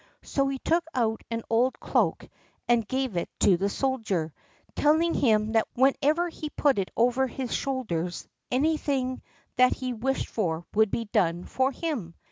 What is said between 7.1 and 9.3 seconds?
his shoulders anything